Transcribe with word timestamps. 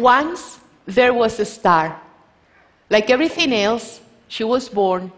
Once 0.00 0.60
there 0.86 1.12
was 1.12 1.38
a 1.38 1.44
star. 1.44 2.00
Like 2.88 3.10
everything 3.10 3.52
else, 3.52 4.00
she 4.28 4.44
was 4.44 4.68
born, 4.68 5.12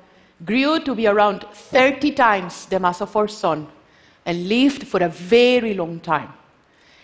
grew 0.44 0.80
to 0.80 0.94
be 0.94 1.06
around 1.06 1.44
30 1.52 2.10
times 2.12 2.66
the 2.66 2.80
mass 2.80 3.00
of 3.00 3.16
our 3.16 3.29
sun, 3.29 3.68
and 4.26 4.48
lived 4.48 4.86
for 4.86 5.02
a 5.02 5.08
very 5.08 5.74
long 5.74 6.00
time. 6.00 6.32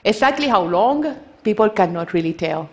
Exactly 0.04 0.48
how 0.48 0.62
long, 0.62 1.16
people 1.42 1.68
cannot 1.70 2.12
really 2.12 2.32
tell. 2.32 2.68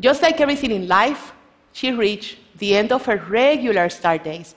Just 0.00 0.20
like 0.20 0.40
everything 0.40 0.72
in 0.72 0.88
life, 0.88 1.32
she 1.72 1.92
reached 1.92 2.38
the 2.58 2.74
end 2.74 2.92
of 2.92 3.06
her 3.06 3.16
regular 3.16 3.88
star 3.88 4.18
days 4.18 4.54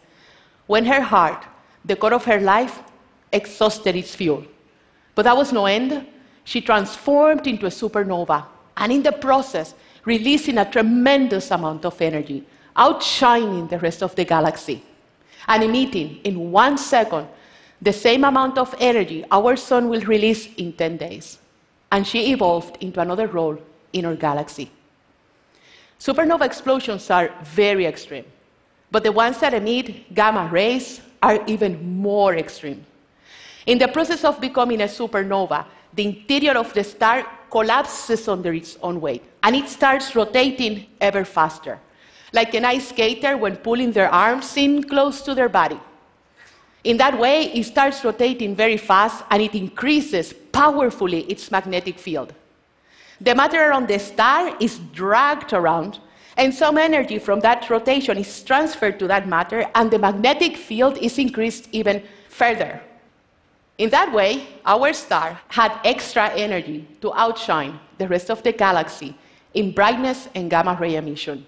when 0.68 0.86
her 0.86 1.02
heart, 1.02 1.46
the 1.84 1.96
core 1.96 2.14
of 2.14 2.26
her 2.26 2.40
life, 2.40 2.82
exhausted 3.32 3.96
its 3.96 4.16
fuel. 4.16 4.44
But 5.14 5.24
that 5.24 5.38
was 5.38 5.54
no 5.54 5.66
end. 5.66 6.08
She 6.44 6.62
transformed 6.62 7.48
into 7.48 7.66
a 7.68 7.70
supernova, 7.70 8.46
and 8.78 8.92
in 8.92 9.04
the 9.04 9.12
process, 9.12 9.74
releasing 10.06 10.58
a 10.58 10.70
tremendous 10.70 11.52
amount 11.52 11.86
of 11.86 12.00
energy, 12.02 12.46
outshining 12.76 13.68
the 13.68 13.80
rest 13.80 14.04
of 14.04 14.16
the 14.16 14.26
galaxy, 14.26 14.84
and 15.48 15.64
emitting 15.64 16.18
in 16.24 16.52
one 16.52 16.78
second 16.78 17.28
the 17.82 17.94
same 17.94 18.24
amount 18.24 18.58
of 18.58 18.74
energy 18.80 19.24
our 19.32 19.56
sun 19.56 19.90
will 19.90 20.02
release 20.02 20.48
in 20.56 20.74
10 20.74 20.98
days. 20.98 21.40
And 21.92 22.06
she 22.06 22.32
evolved 22.32 22.78
into 22.82 23.00
another 23.00 23.28
role 23.28 23.58
in 23.94 24.06
our 24.06 24.16
galaxy. 24.16 24.72
Supernova 26.00 26.46
explosions 26.46 27.10
are 27.10 27.34
very 27.44 27.86
extreme, 27.86 28.26
but 28.92 29.04
the 29.04 29.12
ones 29.12 29.40
that 29.40 29.54
emit 29.54 30.14
gamma 30.14 30.50
rays 30.52 31.02
are 31.22 31.44
even 31.48 32.00
more 32.02 32.36
extreme. 32.36 32.86
In 33.66 33.78
the 33.78 33.88
process 33.88 34.24
of 34.24 34.40
becoming 34.42 34.82
a 34.82 34.86
supernova, 34.86 35.66
the 35.94 36.06
interior 36.06 36.58
of 36.58 36.74
the 36.74 36.84
star 36.84 37.26
collapses 37.56 38.28
under 38.28 38.54
its 38.54 38.78
own 38.82 39.00
weight 39.00 39.24
and 39.42 39.56
it 39.56 39.70
starts 39.70 40.14
rotating 40.14 40.86
ever 41.00 41.24
faster, 41.24 41.80
like 42.34 42.54
an 42.54 42.66
ice 42.66 42.90
skater 42.90 43.38
when 43.38 43.56
pulling 43.56 43.94
their 43.94 44.10
arms 44.10 44.58
in 44.58 44.84
close 44.84 45.22
to 45.22 45.34
their 45.34 45.48
body. 45.48 45.80
In 46.84 46.98
that 46.98 47.18
way, 47.18 47.54
it 47.54 47.64
starts 47.64 48.04
rotating 48.04 48.58
very 48.58 48.76
fast 48.76 49.24
and 49.32 49.42
it 49.42 49.56
increases 49.56 50.34
powerfully 50.52 51.22
its 51.32 51.50
magnetic 51.50 51.98
field. 51.98 52.34
The 53.22 53.34
matter 53.34 53.70
around 53.70 53.88
the 53.88 54.00
star 54.00 54.58
is 54.60 54.80
dragged 54.92 55.54
around, 55.54 56.00
and 56.36 56.54
some 56.54 56.78
energy 56.78 57.20
from 57.20 57.40
that 57.40 57.70
rotation 57.70 58.18
is 58.18 58.44
transferred 58.44 59.00
to 59.00 59.08
that 59.08 59.30
matter, 59.30 59.66
and 59.76 59.90
the 59.90 60.00
magnetic 60.00 60.58
field 60.58 60.98
is 60.98 61.18
increased 61.18 61.70
even 61.72 62.04
further. 62.28 62.82
In 63.78 63.90
that 63.90 64.12
way, 64.14 64.48
our 64.66 64.94
star 64.94 65.40
had 65.50 65.80
extra 65.84 66.30
energy 66.30 66.88
to 67.02 67.14
outshine 67.14 67.80
the 67.98 68.08
rest 68.08 68.30
of 68.30 68.42
the 68.42 68.54
galaxy 68.54 69.16
in 69.54 69.72
brightness 69.72 70.30
and 70.34 70.50
gamma 70.50 70.78
ray 70.80 70.96
emission. 70.96 71.46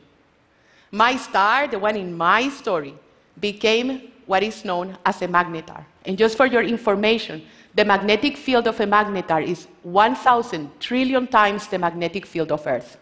My 0.91 1.15
star, 1.15 1.67
the 1.67 1.79
one 1.79 1.95
in 1.95 2.15
my 2.15 2.49
story, 2.49 2.95
became 3.39 4.11
what 4.25 4.43
is 4.43 4.65
known 4.65 4.97
as 5.05 5.21
a 5.21 5.27
magnetar. 5.27 5.85
And 6.05 6.17
just 6.17 6.35
for 6.35 6.45
your 6.45 6.63
information, 6.63 7.43
the 7.73 7.85
magnetic 7.85 8.35
field 8.35 8.67
of 8.67 8.79
a 8.79 8.85
magnetar 8.85 9.45
is 9.45 9.67
1,000 9.83 10.79
trillion 10.79 11.27
times 11.27 11.67
the 11.67 11.79
magnetic 11.79 12.25
field 12.25 12.51
of 12.51 12.65
Earth. 12.67 12.97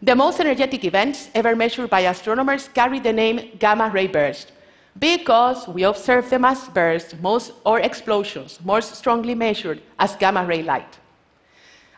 The 0.00 0.14
most 0.14 0.38
energetic 0.38 0.84
events 0.84 1.28
ever 1.34 1.56
measured 1.56 1.90
by 1.90 2.00
astronomers 2.00 2.68
carry 2.68 3.00
the 3.00 3.12
name 3.12 3.56
gamma 3.58 3.90
ray 3.90 4.06
burst 4.06 4.52
because 4.98 5.68
we 5.68 5.82
observe 5.84 6.28
them 6.30 6.44
as 6.44 6.68
bursts 6.68 7.14
most, 7.20 7.52
or 7.64 7.80
explosions, 7.80 8.58
most 8.64 8.94
strongly 8.94 9.34
measured 9.34 9.82
as 9.98 10.16
gamma 10.16 10.44
ray 10.44 10.62
light. 10.62 10.98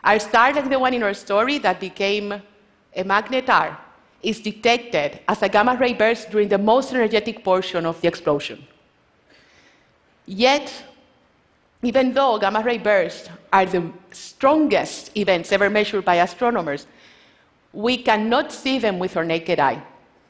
Our 0.03 0.19
star, 0.19 0.53
like 0.53 0.69
the 0.69 0.79
one 0.79 0.93
in 0.93 1.03
our 1.03 1.13
story 1.13 1.57
that 1.59 1.79
became 1.79 2.31
a 2.31 3.03
magnetar, 3.03 3.77
is 4.21 4.39
detected 4.39 5.19
as 5.27 5.41
a 5.41 5.49
gamma 5.49 5.77
ray 5.77 5.93
burst 5.93 6.29
during 6.31 6.49
the 6.49 6.57
most 6.57 6.93
energetic 6.93 7.43
portion 7.43 7.85
of 7.85 7.99
the 8.01 8.07
explosion. 8.07 8.65
Yet, 10.25 10.71
even 11.83 12.13
though 12.13 12.37
gamma 12.37 12.61
ray 12.61 12.77
bursts 12.77 13.29
are 13.51 13.65
the 13.65 13.91
strongest 14.11 15.15
events 15.17 15.51
ever 15.51 15.69
measured 15.69 16.05
by 16.05 16.15
astronomers, 16.15 16.87
we 17.73 17.97
cannot 17.97 18.51
see 18.51 18.79
them 18.79 18.99
with 18.99 19.15
our 19.17 19.23
naked 19.23 19.59
eye. 19.59 19.81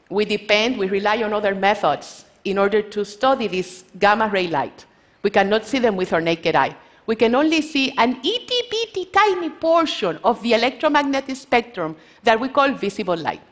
We 0.08 0.24
depend, 0.24 0.78
we 0.78 0.86
rely 0.86 1.22
on 1.22 1.32
other 1.32 1.54
methods 1.54 2.24
in 2.44 2.58
order 2.58 2.82
to 2.82 3.04
study 3.04 3.46
this 3.46 3.84
gamma 3.98 4.28
ray 4.28 4.48
light. 4.48 4.86
We 5.22 5.30
cannot 5.30 5.64
see 5.66 5.78
them 5.78 5.96
with 5.96 6.12
our 6.12 6.20
naked 6.20 6.56
eye. 6.56 6.76
We 7.06 7.16
can 7.16 7.34
only 7.34 7.62
see 7.62 7.92
an 7.98 8.16
itty 8.16 8.62
bitty 8.70 9.06
tiny 9.06 9.50
portion 9.50 10.18
of 10.24 10.42
the 10.42 10.54
electromagnetic 10.54 11.36
spectrum 11.36 11.96
that 12.22 12.38
we 12.38 12.48
call 12.48 12.72
visible 12.72 13.16
light. 13.16 13.42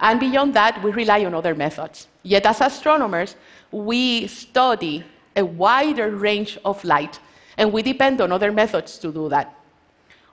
And 0.00 0.18
beyond 0.20 0.54
that, 0.54 0.82
we 0.82 0.90
rely 0.90 1.24
on 1.24 1.34
other 1.34 1.54
methods. 1.54 2.08
Yet, 2.22 2.46
as 2.46 2.60
astronomers, 2.60 3.36
we 3.70 4.26
study 4.26 5.04
a 5.36 5.44
wider 5.44 6.10
range 6.10 6.58
of 6.64 6.82
light, 6.84 7.20
and 7.56 7.72
we 7.72 7.82
depend 7.82 8.20
on 8.20 8.32
other 8.32 8.52
methods 8.52 8.98
to 8.98 9.12
do 9.12 9.28
that. 9.28 9.54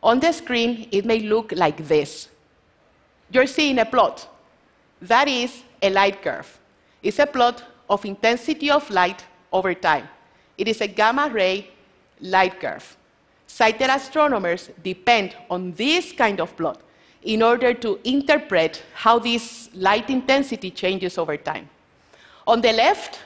On 0.03 0.19
the 0.19 0.31
screen, 0.31 0.87
it 0.91 1.05
may 1.05 1.19
look 1.19 1.51
like 1.55 1.87
this. 1.87 2.29
You're 3.31 3.47
seeing 3.47 3.79
a 3.79 3.85
plot. 3.85 4.27
That 5.01 5.27
is 5.27 5.63
a 5.81 5.89
light 5.89 6.21
curve. 6.21 6.59
It's 7.03 7.19
a 7.19 7.25
plot 7.25 7.63
of 7.91 8.05
intensity 8.05 8.71
of 8.71 8.89
light 8.89 9.25
over 9.51 9.73
time. 9.73 10.07
It 10.57 10.67
is 10.69 10.79
a 10.79 10.87
gamma 10.87 11.29
ray 11.29 11.69
light 12.21 12.59
curve. 12.59 12.97
Sighted 13.45 13.89
astronomers 13.89 14.69
depend 14.81 15.35
on 15.49 15.73
this 15.73 16.13
kind 16.13 16.39
of 16.39 16.55
plot 16.55 16.79
in 17.23 17.43
order 17.43 17.73
to 17.73 17.99
interpret 18.05 18.81
how 18.93 19.19
this 19.19 19.69
light 19.73 20.09
intensity 20.09 20.71
changes 20.71 21.17
over 21.17 21.35
time. 21.35 21.69
On 22.47 22.61
the 22.61 22.71
left, 22.71 23.19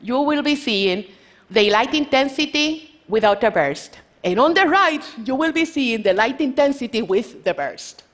you 0.00 0.20
will 0.20 0.42
be 0.42 0.54
seeing 0.54 1.04
the 1.50 1.68
light 1.70 1.92
intensity 1.92 3.00
without 3.08 3.42
a 3.42 3.50
burst. 3.50 3.98
And 4.22 4.38
on 4.38 4.54
the 4.54 4.66
right, 4.66 5.04
you 5.24 5.34
will 5.34 5.52
be 5.52 5.64
seeing 5.64 6.02
the 6.02 6.14
light 6.14 6.40
intensity 6.40 7.02
with 7.02 7.42
the 7.42 7.52
burst. 7.52 8.04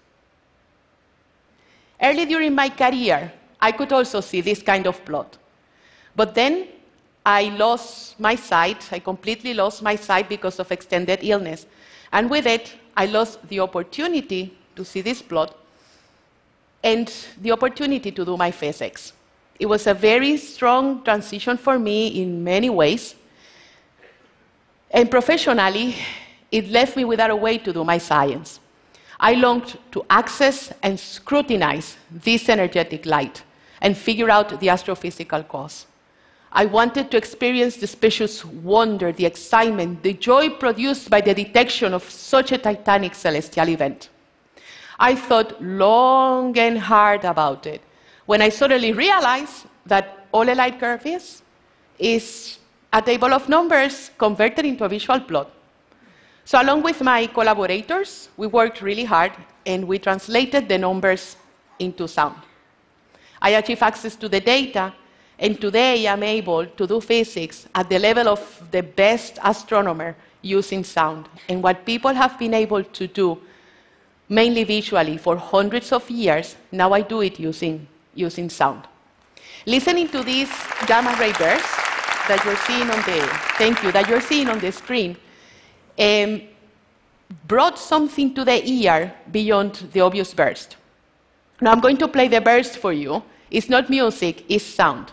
Early 2.02 2.24
during 2.24 2.54
my 2.54 2.70
career, 2.70 3.32
I 3.60 3.72
could 3.72 3.92
also 3.92 4.20
see 4.22 4.40
this 4.40 4.62
kind 4.62 4.86
of 4.86 5.04
plot. 5.04 5.36
But 6.16 6.34
then 6.34 6.68
I 7.24 7.44
lost 7.56 8.18
my 8.18 8.34
sight. 8.34 8.88
I 8.92 8.98
completely 8.98 9.54
lost 9.54 9.82
my 9.82 9.96
sight 9.96 10.28
because 10.28 10.58
of 10.58 10.70
extended 10.72 11.20
illness. 11.22 11.66
And 12.12 12.30
with 12.30 12.46
it, 12.46 12.74
I 12.96 13.06
lost 13.06 13.46
the 13.48 13.60
opportunity 13.60 14.56
to 14.76 14.84
see 14.84 15.00
this 15.00 15.22
plot 15.22 15.56
and 16.82 17.12
the 17.40 17.52
opportunity 17.52 18.10
to 18.10 18.24
do 18.24 18.36
my 18.36 18.50
physics. 18.50 19.12
It 19.58 19.66
was 19.66 19.86
a 19.86 19.94
very 19.94 20.36
strong 20.38 21.04
transition 21.04 21.56
for 21.58 21.78
me 21.78 22.22
in 22.22 22.42
many 22.42 22.70
ways. 22.70 23.14
And 24.90 25.10
professionally, 25.10 25.94
it 26.50 26.68
left 26.68 26.96
me 26.96 27.04
without 27.04 27.30
a 27.30 27.36
way 27.36 27.58
to 27.58 27.72
do 27.72 27.84
my 27.84 27.98
science. 27.98 28.58
I 29.20 29.34
longed 29.34 29.78
to 29.92 30.04
access 30.08 30.72
and 30.82 30.98
scrutinize 30.98 31.96
this 32.10 32.48
energetic 32.48 33.04
light 33.04 33.42
and 33.82 33.96
figure 33.96 34.30
out 34.30 34.58
the 34.58 34.68
astrophysical 34.68 35.46
cause. 35.46 35.86
I 36.52 36.66
wanted 36.66 37.10
to 37.10 37.16
experience 37.16 37.76
the 37.76 37.86
spacious 37.86 38.44
wonder, 38.44 39.12
the 39.12 39.24
excitement, 39.24 40.02
the 40.02 40.14
joy 40.14 40.50
produced 40.50 41.08
by 41.08 41.20
the 41.20 41.32
detection 41.32 41.94
of 41.94 42.02
such 42.10 42.50
a 42.50 42.58
titanic 42.58 43.14
celestial 43.14 43.68
event. 43.68 44.08
I 44.98 45.14
thought 45.14 45.62
long 45.62 46.58
and 46.58 46.78
hard 46.78 47.24
about 47.24 47.66
it 47.66 47.80
when 48.26 48.42
I 48.42 48.48
suddenly 48.48 48.92
realized 48.92 49.66
that 49.86 50.26
all 50.32 50.48
a 50.48 50.54
light 50.54 50.78
curve 50.78 51.06
is 51.06 51.42
is 51.98 52.58
a 52.92 53.00
table 53.00 53.32
of 53.32 53.48
numbers 53.48 54.10
converted 54.18 54.64
into 54.64 54.84
a 54.84 54.88
visual 54.88 55.20
plot. 55.20 55.50
So, 56.44 56.60
along 56.60 56.82
with 56.82 57.00
my 57.00 57.26
collaborators, 57.26 58.28
we 58.36 58.46
worked 58.46 58.82
really 58.82 59.04
hard 59.04 59.32
and 59.64 59.86
we 59.86 59.98
translated 59.98 60.68
the 60.68 60.78
numbers 60.78 61.36
into 61.78 62.08
sound. 62.08 62.36
I 63.40 63.50
achieved 63.50 63.82
access 63.82 64.16
to 64.16 64.28
the 64.28 64.40
data, 64.40 64.92
and 65.40 65.58
today 65.58 66.06
I'm 66.06 66.22
able 66.22 66.66
to 66.66 66.86
do 66.86 67.00
physics 67.00 67.66
at 67.74 67.88
the 67.88 67.98
level 67.98 68.28
of 68.28 68.62
the 68.70 68.82
best 68.82 69.38
astronomer 69.42 70.14
using 70.42 70.84
sound. 70.84 71.28
And 71.48 71.62
what 71.62 71.86
people 71.86 72.12
have 72.12 72.38
been 72.38 72.52
able 72.52 72.84
to 72.84 73.06
do 73.06 73.40
mainly 74.28 74.64
visually 74.64 75.16
for 75.16 75.36
hundreds 75.36 75.92
of 75.92 76.08
years, 76.10 76.56
now 76.70 76.92
I 76.92 77.00
do 77.00 77.22
it 77.22 77.40
using, 77.40 77.88
using 78.14 78.50
sound. 78.50 78.86
Listening 79.66 80.08
to 80.08 80.22
these 80.22 80.50
gamma 80.86 81.16
ray 81.18 81.32
bursts 81.32 81.74
that 82.28 82.42
you're 82.44 82.56
seeing 82.56 82.90
on 82.90 82.98
the, 82.98 83.26
thank 83.56 83.82
you, 83.82 83.92
that 83.92 84.08
you're 84.08 84.20
seeing 84.20 84.48
on 84.48 84.58
the 84.58 84.70
screen, 84.70 85.16
um, 85.98 86.42
brought 87.48 87.78
something 87.78 88.34
to 88.34 88.44
the 88.44 88.62
ear 88.68 89.14
beyond 89.30 89.88
the 89.92 90.02
obvious 90.02 90.34
burst. 90.34 90.76
Now 91.62 91.72
I'm 91.72 91.80
going 91.80 91.96
to 91.96 92.08
play 92.08 92.28
the 92.28 92.42
burst 92.42 92.76
for 92.76 92.92
you. 92.92 93.22
It's 93.50 93.70
not 93.70 93.88
music, 93.88 94.44
it's 94.48 94.64
sound. 94.64 95.12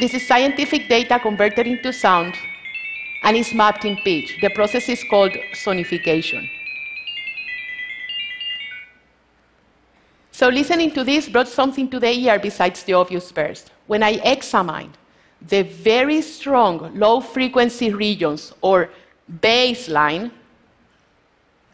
This 0.00 0.14
is 0.14 0.26
scientific 0.26 0.88
data 0.88 1.18
converted 1.18 1.66
into 1.66 1.92
sound 1.92 2.34
and 3.22 3.36
is 3.36 3.52
mapped 3.52 3.84
in 3.84 3.96
pitch. 3.96 4.38
The 4.40 4.48
process 4.48 4.88
is 4.88 5.04
called 5.04 5.32
sonification. 5.52 6.48
So, 10.30 10.48
listening 10.48 10.92
to 10.92 11.04
this 11.04 11.28
brought 11.28 11.48
something 11.48 11.90
to 11.90 12.00
the 12.00 12.10
ear 12.10 12.38
besides 12.38 12.82
the 12.82 12.94
obvious 12.94 13.30
burst. 13.30 13.72
When 13.88 14.02
I 14.02 14.12
examined 14.24 14.96
the 15.46 15.64
very 15.64 16.22
strong 16.22 16.98
low 16.98 17.20
frequency 17.20 17.92
regions 17.92 18.54
or 18.62 18.88
baseline, 19.42 20.30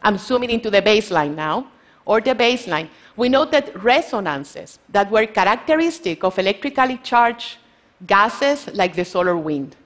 I'm 0.02 0.19
zooming 0.19 0.50
into 0.50 0.69
the 0.69 0.82
baseline 0.82 1.37
now, 1.37 1.69
or 2.05 2.20
the 2.20 2.34
baseline, 2.34 2.88
we 3.17 3.28
noted 3.28 3.70
resonances 3.84 4.81
that 4.88 5.12
were 5.12 5.26
characteristic 5.26 6.25
of 6.25 6.37
electrically 6.40 6.99
charged 7.05 7.58
gases 8.06 8.69
like 8.75 8.94
the 8.94 9.04
solar 9.04 9.37
wind. 9.37 9.76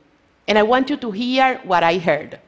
And 0.49 0.59
I 0.59 0.62
want 0.62 0.91
you 0.91 0.97
to 0.97 1.11
hear 1.11 1.61
what 1.65 1.83
I 1.83 1.99
heard. 1.99 2.39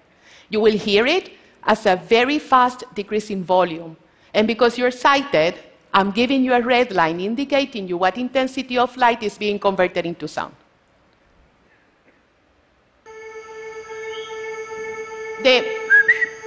You 0.49 0.61
will 0.61 0.77
hear 0.77 1.07
it 1.07 1.33
as 1.65 1.87
a 1.87 1.97
very 1.97 2.39
fast 2.39 2.85
decrease 2.95 3.31
in 3.31 3.45
volume. 3.45 3.97
And 4.35 4.47
because 4.47 4.77
you're 4.77 4.91
sighted, 4.91 5.55
I'm 5.95 6.11
giving 6.11 6.43
you 6.43 6.55
a 6.55 6.63
red 6.63 6.93
line 6.93 7.21
indicating 7.21 7.87
you 7.87 7.99
what 7.99 8.17
intensity 8.17 8.79
of 8.79 8.97
light 8.97 9.23
is 9.23 9.39
being 9.39 9.59
converted 9.59 10.07
into 10.07 10.27
sound. 10.27 10.55
The, 15.43 15.65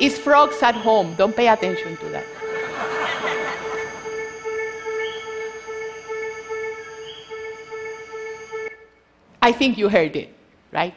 is 0.02 0.18
frogs 0.18 0.62
at 0.64 0.76
home. 0.76 1.16
Don't 1.16 1.36
pay 1.36 1.48
attention 1.48 1.98
to 1.98 2.06
that. 2.10 2.26
I 9.46 9.52
think 9.52 9.78
you 9.78 9.90
heard 9.90 10.16
it, 10.16 10.30
right? 10.72 10.96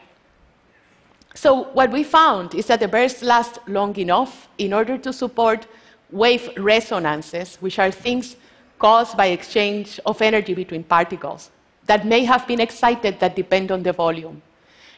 So, 1.34 1.64
what 1.74 1.90
we 1.92 2.02
found 2.02 2.54
is 2.54 2.64
that 2.68 2.80
the 2.80 2.88
bursts 2.88 3.22
last 3.22 3.58
long 3.66 3.94
enough 3.96 4.48
in 4.56 4.72
order 4.72 4.96
to 4.96 5.12
support 5.12 5.66
wave 6.10 6.48
resonances, 6.56 7.56
which 7.60 7.78
are 7.78 7.90
things 7.90 8.36
caused 8.78 9.18
by 9.18 9.26
exchange 9.26 10.00
of 10.06 10.22
energy 10.22 10.54
between 10.54 10.82
particles 10.82 11.50
that 11.84 12.06
may 12.06 12.24
have 12.24 12.46
been 12.48 12.60
excited 12.60 13.20
that 13.20 13.36
depend 13.36 13.70
on 13.70 13.82
the 13.82 13.92
volume. 13.92 14.40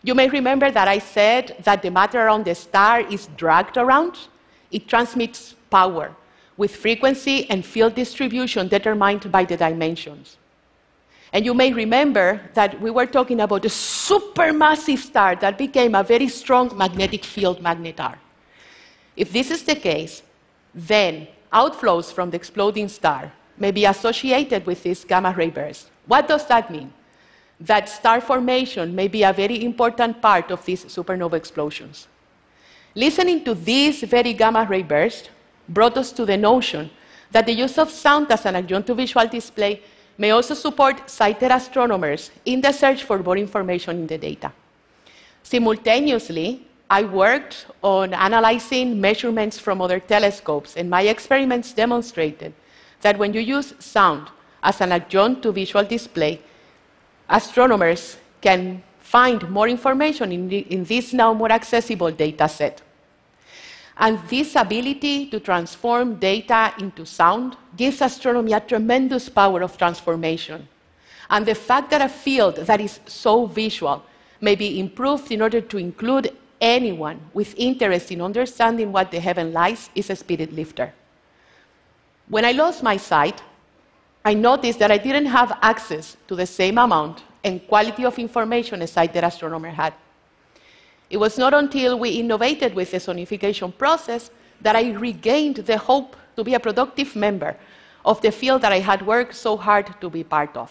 You 0.04 0.14
may 0.14 0.28
remember 0.28 0.70
that 0.70 0.86
I 0.86 1.00
said 1.00 1.56
that 1.64 1.82
the 1.82 1.90
matter 1.90 2.20
around 2.20 2.44
the 2.44 2.54
star 2.54 3.00
is 3.00 3.26
dragged 3.36 3.76
around. 3.76 4.14
It 4.70 4.86
transmits 4.86 5.56
power 5.70 6.14
with 6.56 6.76
frequency 6.76 7.50
and 7.50 7.66
field 7.66 7.96
distribution 7.96 8.68
determined 8.68 9.32
by 9.32 9.44
the 9.44 9.56
dimensions. 9.56 10.36
And 11.32 11.44
you 11.44 11.54
may 11.54 11.72
remember 11.72 12.40
that 12.54 12.80
we 12.80 12.90
were 12.90 13.06
talking 13.06 13.40
about 13.40 13.64
a 13.64 13.68
supermassive 13.68 14.98
star 14.98 15.36
that 15.36 15.56
became 15.56 15.94
a 15.94 16.02
very 16.02 16.28
strong 16.28 16.76
magnetic 16.76 17.24
field 17.24 17.62
magnetar. 17.62 18.16
If 19.16 19.32
this 19.32 19.50
is 19.50 19.62
the 19.62 19.76
case, 19.76 20.22
then 20.74 21.28
outflows 21.52 22.12
from 22.12 22.30
the 22.30 22.36
exploding 22.36 22.88
star 22.88 23.32
may 23.58 23.70
be 23.70 23.84
associated 23.84 24.66
with 24.66 24.82
this 24.82 25.04
gamma 25.04 25.32
ray 25.36 25.50
burst. 25.50 25.90
What 26.06 26.26
does 26.26 26.46
that 26.46 26.70
mean? 26.70 26.92
That 27.60 27.88
star 27.88 28.20
formation 28.20 28.94
may 28.94 29.06
be 29.06 29.22
a 29.22 29.32
very 29.32 29.64
important 29.64 30.22
part 30.22 30.50
of 30.50 30.64
these 30.64 30.84
supernova 30.86 31.34
explosions. 31.34 32.08
Listening 32.94 33.44
to 33.44 33.54
this 33.54 34.02
very 34.02 34.32
gamma 34.32 34.66
ray 34.68 34.82
burst 34.82 35.30
brought 35.68 35.96
us 35.96 36.10
to 36.12 36.24
the 36.24 36.36
notion 36.36 36.90
that 37.30 37.46
the 37.46 37.52
use 37.52 37.78
of 37.78 37.90
sound 37.90 38.30
as 38.32 38.46
an 38.46 38.56
adjunct 38.56 38.86
to 38.88 38.94
visual 38.94 39.28
display 39.28 39.82
may 40.18 40.30
also 40.30 40.54
support 40.54 41.08
sighted 41.08 41.50
astronomers 41.50 42.30
in 42.44 42.60
the 42.60 42.72
search 42.72 43.04
for 43.04 43.18
more 43.22 43.36
information 43.36 44.00
in 44.00 44.06
the 44.06 44.18
data. 44.18 44.52
Simultaneously, 45.42 46.66
I 46.90 47.04
worked 47.04 47.66
on 47.82 48.12
analyzing 48.12 49.00
measurements 49.00 49.58
from 49.58 49.80
other 49.80 50.00
telescopes, 50.00 50.76
and 50.76 50.90
my 50.90 51.02
experiments 51.02 51.72
demonstrated 51.72 52.52
that 53.00 53.16
when 53.16 53.32
you 53.32 53.40
use 53.40 53.74
sound 53.78 54.28
as 54.62 54.80
an 54.80 54.92
adjunct 54.92 55.42
to 55.42 55.52
visual 55.52 55.84
display, 55.84 56.40
astronomers 57.28 58.16
can 58.40 58.82
find 58.98 59.48
more 59.50 59.68
information 59.68 60.32
in, 60.32 60.48
the, 60.48 60.58
in 60.58 60.84
this 60.84 61.12
now 61.12 61.32
more 61.32 61.50
accessible 61.50 62.10
data 62.10 62.48
set. 62.48 62.82
And 64.00 64.18
this 64.30 64.56
ability 64.56 65.26
to 65.26 65.40
transform 65.40 66.14
data 66.14 66.72
into 66.78 67.04
sound 67.04 67.58
gives 67.76 68.00
astronomy 68.00 68.54
a 68.54 68.60
tremendous 68.60 69.28
power 69.28 69.60
of 69.60 69.76
transformation. 69.76 70.66
And 71.28 71.44
the 71.44 71.54
fact 71.54 71.90
that 71.90 72.00
a 72.00 72.08
field 72.08 72.56
that 72.56 72.80
is 72.80 72.98
so 73.06 73.44
visual 73.44 74.02
may 74.40 74.54
be 74.54 74.80
improved 74.80 75.30
in 75.30 75.42
order 75.42 75.60
to 75.60 75.76
include 75.76 76.34
anyone 76.62 77.20
with 77.34 77.54
interest 77.58 78.10
in 78.10 78.22
understanding 78.22 78.90
what 78.90 79.10
the 79.10 79.20
heaven 79.20 79.52
lies 79.52 79.90
is 79.94 80.08
a 80.08 80.16
spirit 80.16 80.50
lifter. 80.50 80.94
When 82.28 82.46
I 82.46 82.52
lost 82.52 82.82
my 82.82 82.96
sight, 82.96 83.42
I 84.24 84.32
noticed 84.32 84.78
that 84.78 84.90
I 84.90 84.98
didn't 84.98 85.26
have 85.26 85.58
access 85.60 86.16
to 86.28 86.34
the 86.34 86.46
same 86.46 86.78
amount 86.78 87.22
and 87.44 87.66
quality 87.68 88.06
of 88.06 88.18
information 88.18 88.80
a 88.80 88.86
sighted 88.86 89.24
astronomer 89.24 89.70
had. 89.70 89.92
It 91.10 91.16
was 91.16 91.36
not 91.36 91.52
until 91.52 91.98
we 91.98 92.10
innovated 92.10 92.74
with 92.74 92.92
the 92.92 92.98
sonification 92.98 93.76
process 93.76 94.30
that 94.60 94.76
I 94.76 94.92
regained 94.92 95.56
the 95.56 95.76
hope 95.76 96.16
to 96.36 96.44
be 96.44 96.54
a 96.54 96.60
productive 96.60 97.16
member 97.16 97.56
of 98.04 98.22
the 98.22 98.30
field 98.30 98.62
that 98.62 98.72
I 98.72 98.78
had 98.78 99.04
worked 99.04 99.34
so 99.34 99.56
hard 99.56 100.00
to 100.00 100.08
be 100.08 100.22
part 100.24 100.56
of. 100.56 100.70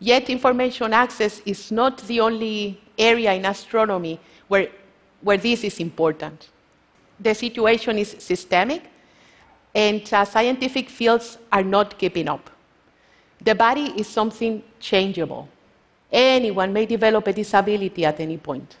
Yet, 0.00 0.30
information 0.30 0.94
access 0.94 1.42
is 1.44 1.70
not 1.70 1.98
the 1.98 2.20
only 2.20 2.80
area 2.98 3.34
in 3.34 3.44
astronomy 3.44 4.18
where, 4.48 4.68
where 5.20 5.36
this 5.36 5.62
is 5.62 5.78
important. 5.78 6.48
The 7.20 7.34
situation 7.34 7.98
is 7.98 8.16
systemic, 8.18 8.84
and 9.74 10.02
uh, 10.12 10.24
scientific 10.24 10.88
fields 10.88 11.36
are 11.52 11.62
not 11.62 11.98
keeping 11.98 12.28
up. 12.28 12.50
The 13.42 13.54
body 13.54 13.92
is 14.00 14.08
something 14.08 14.62
changeable. 14.80 15.48
Anyone 16.12 16.72
may 16.72 16.86
develop 16.86 17.26
a 17.26 17.32
disability 17.32 18.04
at 18.04 18.18
any 18.20 18.36
point. 18.36 18.76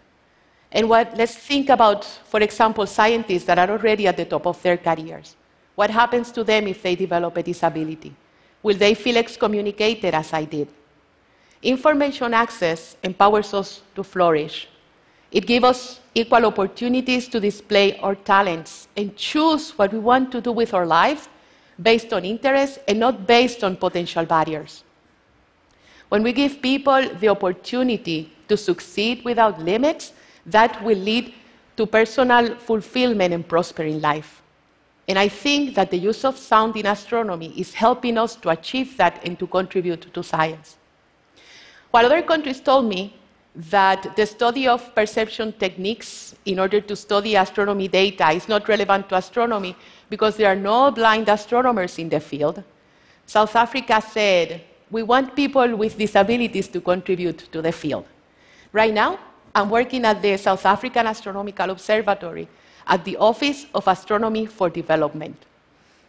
And 0.72 0.88
what, 0.88 1.16
let's 1.16 1.34
think 1.34 1.68
about, 1.68 2.04
for 2.04 2.40
example, 2.40 2.86
scientists 2.86 3.44
that 3.44 3.58
are 3.58 3.70
already 3.70 4.06
at 4.06 4.16
the 4.16 4.24
top 4.24 4.46
of 4.46 4.60
their 4.62 4.76
careers. 4.76 5.36
What 5.74 5.90
happens 5.90 6.30
to 6.32 6.44
them 6.44 6.66
if 6.68 6.82
they 6.82 6.94
develop 6.94 7.36
a 7.36 7.42
disability? 7.42 8.14
Will 8.62 8.76
they 8.76 8.94
feel 8.94 9.16
excommunicated 9.16 10.14
as 10.14 10.32
I 10.32 10.44
did? 10.44 10.68
Information 11.62 12.34
access 12.34 12.96
empowers 13.02 13.52
us 13.54 13.82
to 13.94 14.04
flourish. 14.04 14.68
It 15.30 15.46
gives 15.46 15.64
us 15.64 16.00
equal 16.14 16.46
opportunities 16.46 17.28
to 17.28 17.40
display 17.40 17.98
our 17.98 18.14
talents 18.14 18.88
and 18.96 19.16
choose 19.16 19.70
what 19.78 19.92
we 19.92 19.98
want 19.98 20.32
to 20.32 20.40
do 20.40 20.52
with 20.52 20.74
our 20.74 20.86
lives 20.86 21.28
based 21.80 22.12
on 22.12 22.24
interest 22.24 22.80
and 22.88 22.98
not 22.98 23.26
based 23.26 23.62
on 23.62 23.76
potential 23.76 24.24
barriers. 24.24 24.84
When 26.10 26.24
we 26.24 26.32
give 26.32 26.60
people 26.60 27.08
the 27.20 27.28
opportunity 27.28 28.32
to 28.48 28.56
succeed 28.56 29.24
without 29.24 29.60
limits, 29.62 30.12
that 30.44 30.82
will 30.82 30.98
lead 30.98 31.32
to 31.76 31.86
personal 31.86 32.56
fulfillment 32.56 33.32
and 33.32 33.46
prospering 33.46 34.00
life. 34.00 34.42
And 35.06 35.18
I 35.18 35.28
think 35.28 35.76
that 35.76 35.90
the 35.90 35.98
use 35.98 36.24
of 36.24 36.36
sound 36.36 36.76
in 36.76 36.86
astronomy 36.86 37.54
is 37.56 37.74
helping 37.74 38.18
us 38.18 38.34
to 38.36 38.50
achieve 38.50 38.96
that 38.96 39.24
and 39.24 39.38
to 39.38 39.46
contribute 39.46 40.12
to 40.12 40.22
science. 40.22 40.76
While 41.92 42.06
other 42.06 42.22
countries 42.22 42.60
told 42.60 42.86
me 42.86 43.16
that 43.54 44.16
the 44.16 44.26
study 44.26 44.66
of 44.66 44.92
perception 44.94 45.52
techniques 45.52 46.34
in 46.44 46.58
order 46.58 46.80
to 46.80 46.96
study 46.96 47.36
astronomy 47.36 47.86
data 47.86 48.30
is 48.30 48.48
not 48.48 48.68
relevant 48.68 49.08
to 49.10 49.16
astronomy 49.16 49.76
because 50.08 50.36
there 50.36 50.48
are 50.48 50.56
no 50.56 50.90
blind 50.90 51.28
astronomers 51.28 51.98
in 51.98 52.08
the 52.08 52.20
field, 52.20 52.62
South 53.26 53.54
Africa 53.54 54.02
said, 54.02 54.62
We 54.90 55.02
want 55.02 55.36
people 55.36 55.76
with 55.76 55.96
disabilities 55.96 56.68
to 56.68 56.80
contribute 56.80 57.38
to 57.52 57.62
the 57.62 57.72
field. 57.72 58.06
Right 58.72 58.92
now, 58.92 59.18
I'm 59.54 59.70
working 59.70 60.04
at 60.04 60.20
the 60.20 60.36
South 60.36 60.64
African 60.66 61.06
Astronomical 61.06 61.70
Observatory 61.70 62.48
at 62.86 63.04
the 63.04 63.16
Office 63.16 63.66
of 63.74 63.86
Astronomy 63.86 64.46
for 64.46 64.68
Development. 64.68 65.36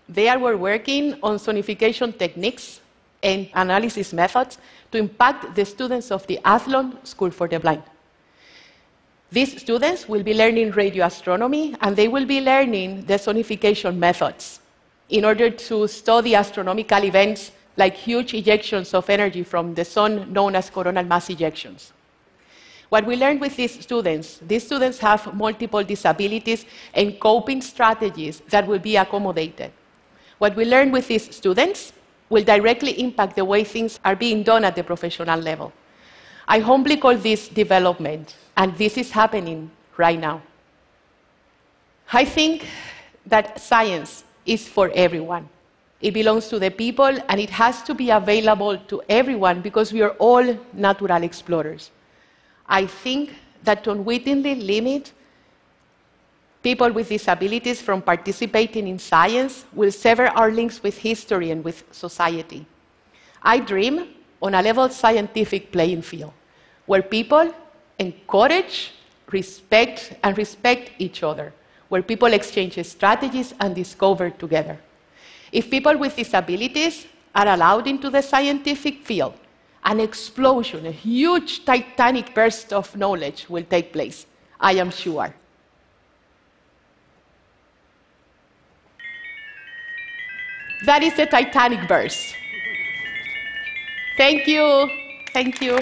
There, 0.10 0.38
we're 0.40 0.58
working 0.58 1.18
on 1.22 1.38
sonification 1.38 2.18
techniques 2.18 2.82
and 3.24 3.50
analysis 3.54 4.14
methods 4.14 4.58
to 4.92 4.98
impact 4.98 5.56
the 5.56 5.64
students 5.64 6.12
of 6.12 6.26
the 6.28 6.40
Athlone 6.44 6.98
School 7.06 7.30
for 7.30 7.48
the 7.48 7.60
Blind. 7.60 7.84
These 9.32 9.62
students 9.62 10.10
will 10.10 10.24
be 10.24 10.34
learning 10.34 10.72
radio 10.72 11.06
astronomy 11.06 11.76
and 11.82 11.96
they 11.96 12.08
will 12.08 12.26
be 12.26 12.42
learning 12.42 13.06
the 13.06 13.14
sonification 13.14 13.96
methods 13.96 14.60
in 15.10 15.24
order 15.24 15.50
to 15.50 15.88
study 15.88 16.36
astronomical 16.36 17.04
events 17.04 17.52
like 17.78 17.96
huge 17.96 18.34
ejections 18.34 18.94
of 18.94 19.10
energy 19.10 19.44
from 19.44 19.74
the 19.74 19.86
sun 19.86 20.32
known 20.32 20.56
as 20.56 20.70
coronal 20.70 21.06
mass 21.06 21.30
ejections. 21.30 21.92
What 22.90 23.06
we 23.06 23.16
learned 23.16 23.40
with 23.40 23.56
these 23.56 23.80
students, 23.80 24.40
these 24.46 24.66
students 24.66 25.00
have 25.00 25.34
multiple 25.34 25.84
disabilities 25.84 26.66
and 26.94 27.18
coping 27.20 27.62
strategies 27.62 28.42
that 28.50 28.68
will 28.68 28.80
be 28.80 28.98
accommodated. 28.98 29.72
What 30.40 30.56
we 30.56 30.66
learned 30.66 30.92
with 30.92 31.08
these 31.08 31.34
students 31.34 31.94
will 32.30 32.44
directly 32.44 33.00
impact 33.00 33.36
the 33.36 33.46
way 33.46 33.64
things 33.64 34.00
are 34.04 34.16
being 34.16 34.44
done 34.44 34.66
at 34.66 34.76
the 34.76 34.84
professional 34.84 35.40
level. 35.40 35.72
I 36.48 36.60
humbly 36.60 36.98
call 36.98 37.16
this 37.16 37.48
development, 37.48 38.36
and 38.58 38.76
this 38.78 38.98
is 38.98 39.12
happening 39.12 39.72
right 39.96 40.20
now. 40.20 40.42
I 42.12 42.26
think 42.26 42.68
that 43.26 43.62
science 43.62 44.26
is 44.46 44.68
for 44.68 44.92
everyone. 44.94 45.48
It 46.02 46.14
belongs 46.14 46.48
to 46.50 46.58
the 46.58 46.72
people 46.72 47.16
and 47.30 47.40
it 47.40 47.52
has 47.52 47.84
to 47.84 47.94
be 47.94 48.10
available 48.10 48.78
to 48.78 49.02
everyone 49.08 49.62
because 49.62 49.94
we 49.94 50.02
are 50.02 50.12
all 50.12 50.58
natural 50.74 51.24
explorers. 51.24 51.92
I 52.68 52.88
think 52.88 53.36
that 53.64 53.84
to 53.84 53.92
unwittingly 53.92 54.56
limit 54.56 55.14
people 56.64 56.92
with 56.92 57.10
disabilities 57.10 57.82
from 57.82 58.02
participating 58.02 58.88
in 58.88 58.98
science 58.98 59.66
will 59.74 59.92
sever 59.92 60.28
our 60.28 60.52
links 60.52 60.82
with 60.82 60.98
history 60.98 61.52
and 61.52 61.64
with 61.64 61.84
society. 61.92 62.66
I 63.42 63.60
dream 63.60 64.08
on 64.42 64.56
a 64.56 64.62
level 64.62 64.90
scientific 64.90 65.72
playing 65.72 66.02
field 66.02 66.34
where 66.86 67.02
people 67.02 67.54
encourage, 68.00 68.92
respect, 69.32 70.14
and 70.24 70.38
respect 70.38 70.92
each 70.98 71.24
other, 71.24 71.54
where 71.90 72.02
people 72.02 72.34
exchange 72.34 72.84
strategies 72.86 73.54
and 73.60 73.76
discover 73.76 74.30
together. 74.30 74.80
If 75.52 75.70
people 75.70 75.98
with 75.98 76.16
disabilities 76.16 77.08
are 77.36 77.48
allowed 77.48 77.88
into 77.88 78.10
the 78.10 78.22
scientific 78.22 79.04
field, 79.06 79.34
an 79.84 80.00
explosion, 80.00 80.86
a 80.86 80.92
huge 80.92 81.66
titanic 81.66 82.34
burst 82.34 82.72
of 82.72 82.96
knowledge 82.96 83.48
will 83.50 83.64
take 83.64 83.92
place, 83.92 84.26
I 84.60 84.74
am 84.74 84.92
sure. 84.92 85.34
That 90.86 91.04
is 91.04 91.16
the 91.16 91.28
Titanic 91.28 91.88
burst. 91.88 92.36
Thank 94.18 94.48
you. 94.48 94.90
Thank 95.32 95.62
you. 95.62 95.78